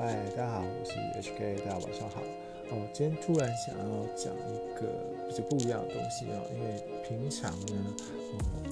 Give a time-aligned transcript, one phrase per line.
[0.00, 2.22] 嗨，大家好，我是 HK，大家晚上好。
[2.70, 4.86] 哦，今天突然想要讲一个
[5.26, 7.74] 比较不一样的东西哦，因为平常呢，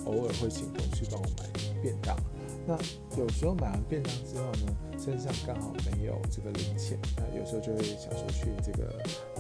[0.04, 1.50] 我偶尔会请同事帮我买
[1.82, 2.16] 便当。
[2.64, 2.78] 那
[3.18, 8.86] 有时候买完便当之后呢，身上刚好没有这个零钱，那有时候就会想说去这个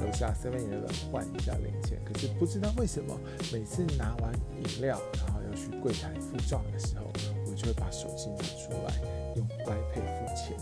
[0.02, 2.02] 楼下 Seven Eleven 换一下零钱。
[2.04, 3.16] 可是不知道为什么，
[3.52, 7.06] 每次拿完饮料，然后要去柜台付账的时候，
[7.48, 8.92] 我就会把手机拿出来
[9.36, 10.58] 用 iPad 付钱。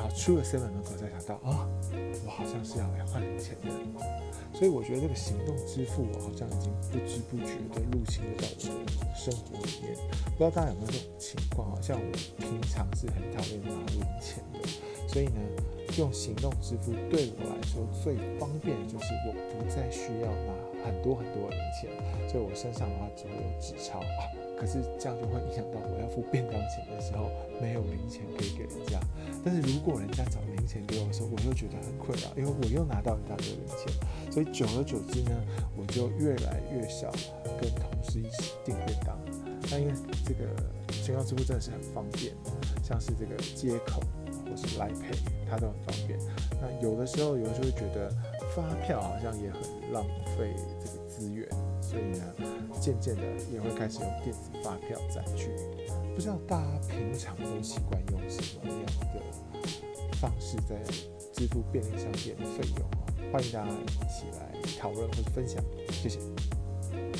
[0.00, 1.68] 然后出了 seven 门口，才想到啊，
[2.24, 3.68] 我好像是要来换零钱的，
[4.56, 9.94] 所以我觉得这个行动支付，我好像已经不知不觉的入侵到我的生活里面。
[10.24, 11.78] 不知道大家有没有这种情况啊？
[11.82, 14.66] 像我平常是很讨厌拿零钱的，
[15.06, 15.40] 所以呢，
[15.98, 21.92] 用行动支付对我来说最方便的就是我不再需要拿很多很多的零钱，
[22.26, 24.00] 所以我身上的话只会有纸钞。
[24.60, 27.30] 可是这样就会影响到我要付便当钱的时候
[27.62, 29.00] 没有零钱可以给人家。
[29.42, 33.88] 但是如果人家找零钱给我的时候，我又觉得很困扰，因为我又拿到一大堆零钱。
[34.30, 35.32] 所以久而久之呢，
[35.74, 37.10] 我就越来越少
[37.58, 39.16] 跟同事一起订便当。
[39.70, 39.94] 那因为
[40.26, 40.44] 这个
[40.92, 42.34] 行动支付真的是很方便，
[42.84, 44.02] 像是这个接口
[44.44, 45.16] 或是来 pay，
[45.48, 46.18] 它都很方便。
[46.60, 48.10] 那有的时候有时候会觉得
[48.54, 49.60] 发票好像也很
[49.92, 50.04] 浪
[50.36, 51.48] 费这个资源。
[51.80, 52.24] 所以呢，
[52.80, 55.50] 渐渐的也会开始用电子发票载具。
[56.14, 59.22] 不知道大家平常都习惯用什么样的
[60.16, 60.76] 方式在
[61.32, 63.06] 支付便利商店的费用啊？
[63.32, 66.18] 欢迎大家一起来讨论或分享，谢谢。